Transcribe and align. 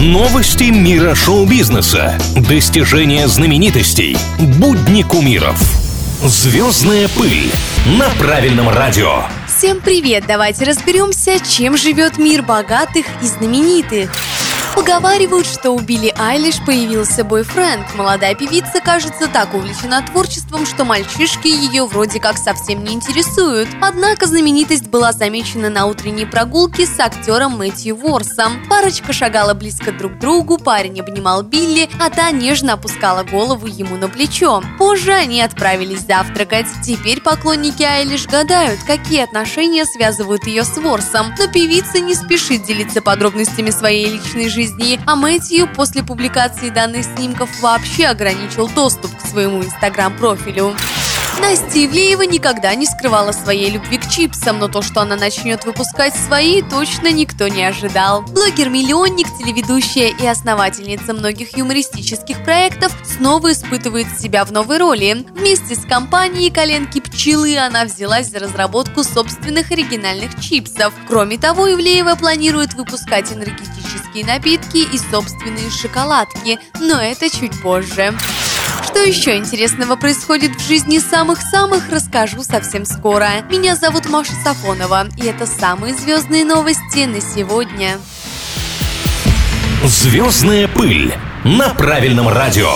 Новости 0.00 0.70
мира 0.70 1.14
шоу-бизнеса. 1.14 2.18
Достижения 2.34 3.28
знаменитостей. 3.28 4.16
Будни 4.58 5.02
кумиров. 5.02 5.60
Звездная 6.24 7.06
пыль 7.08 7.52
на 7.98 8.08
правильном 8.18 8.70
радио. 8.70 9.24
Всем 9.46 9.78
привет! 9.78 10.24
Давайте 10.26 10.64
разберемся, 10.64 11.32
чем 11.46 11.76
живет 11.76 12.16
мир 12.16 12.40
богатых 12.40 13.04
и 13.20 13.26
знаменитых. 13.26 14.10
Поговаривают, 14.80 15.46
что 15.46 15.72
у 15.72 15.78
Билли 15.78 16.10
Айлиш 16.16 16.56
появился 16.64 17.22
бойфренд. 17.22 17.94
Молодая 17.96 18.34
певица, 18.34 18.80
кажется, 18.82 19.28
так 19.28 19.52
увлечена 19.52 20.00
творчеством, 20.00 20.64
что 20.64 20.86
мальчишки 20.86 21.48
ее 21.48 21.84
вроде 21.84 22.18
как 22.18 22.38
совсем 22.38 22.82
не 22.82 22.94
интересуют. 22.94 23.68
Однако 23.82 24.24
знаменитость 24.24 24.86
была 24.86 25.12
замечена 25.12 25.68
на 25.68 25.84
утренней 25.84 26.24
прогулке 26.24 26.86
с 26.86 26.98
актером 26.98 27.58
Мэтью 27.58 27.94
Ворсом. 27.94 28.64
Парочка 28.70 29.12
шагала 29.12 29.52
близко 29.52 29.92
друг 29.92 30.14
к 30.14 30.18
другу, 30.18 30.56
парень 30.56 30.98
обнимал 30.98 31.42
Билли, 31.42 31.90
а 32.00 32.08
та 32.08 32.30
нежно 32.30 32.72
опускала 32.72 33.22
голову 33.22 33.66
ему 33.66 33.96
на 33.96 34.08
плечо. 34.08 34.62
Позже 34.78 35.12
они 35.12 35.42
отправились 35.42 36.06
завтракать. 36.06 36.66
Теперь 36.82 37.20
поклонники 37.20 37.82
Айлиш 37.82 38.26
гадают, 38.26 38.80
какие 38.86 39.24
отношения 39.24 39.84
связывают 39.84 40.46
ее 40.46 40.64
с 40.64 40.74
Ворсом. 40.78 41.34
Но 41.38 41.48
певица 41.48 42.00
не 42.00 42.14
спешит 42.14 42.64
делиться 42.64 43.02
подробностями 43.02 43.68
своей 43.68 44.06
личной 44.06 44.48
жизни 44.48 44.69
жизни, 44.70 45.00
а 45.06 45.16
Мэтью 45.16 45.68
после 45.74 46.02
публикации 46.02 46.70
данных 46.70 47.04
снимков 47.04 47.48
вообще 47.60 48.06
ограничил 48.06 48.68
доступ 48.68 49.16
к 49.16 49.20
своему 49.26 49.62
инстаграм-профилю. 49.62 50.74
Настя 51.40 51.86
Ивлеева 51.86 52.22
никогда 52.22 52.74
не 52.74 52.84
скрывала 52.84 53.32
своей 53.32 53.70
любви 53.70 53.96
к 53.96 54.08
чипсам, 54.08 54.58
но 54.58 54.68
то, 54.68 54.82
что 54.82 55.00
она 55.00 55.16
начнет 55.16 55.64
выпускать 55.64 56.14
свои, 56.14 56.60
точно 56.60 57.10
никто 57.10 57.48
не 57.48 57.64
ожидал. 57.64 58.22
Блогер-миллионник, 58.22 59.26
телеведущая 59.38 60.08
и 60.08 60.26
основательница 60.26 61.14
многих 61.14 61.56
юмористических 61.56 62.44
проектов 62.44 62.92
снова 63.04 63.52
испытывает 63.52 64.06
себя 64.20 64.44
в 64.44 64.52
новой 64.52 64.78
роли. 64.78 65.24
Вместе 65.30 65.74
с 65.74 65.84
компанией 65.84 66.50
«Коленки 66.50 67.00
пчелы» 67.00 67.56
она 67.56 67.84
взялась 67.86 68.28
за 68.28 68.38
разработку 68.38 69.02
собственных 69.02 69.70
оригинальных 69.70 70.38
чипсов. 70.40 70.92
Кроме 71.08 71.38
того, 71.38 71.72
Ивлеева 71.72 72.16
планирует 72.16 72.74
выпускать 72.74 73.32
энергетические 73.32 74.26
напитки 74.26 74.78
и 74.92 74.98
собственные 75.10 75.70
шоколадки, 75.70 76.58
но 76.78 77.00
это 77.00 77.30
чуть 77.30 77.60
позже. 77.62 78.14
Что 79.00 79.08
еще 79.08 79.38
интересного 79.38 79.96
происходит 79.96 80.56
в 80.56 80.68
жизни 80.68 80.98
самых-самых, 80.98 81.88
расскажу 81.88 82.42
совсем 82.42 82.84
скоро. 82.84 83.30
Меня 83.48 83.74
зовут 83.74 84.10
Маша 84.10 84.34
Сафонова, 84.44 85.08
и 85.16 85.24
это 85.24 85.46
самые 85.46 85.94
звездные 85.94 86.44
новости 86.44 87.06
на 87.06 87.22
сегодня. 87.22 87.98
Звездная 89.84 90.68
пыль 90.68 91.14
на 91.44 91.70
правильном 91.70 92.28
радио. 92.28 92.70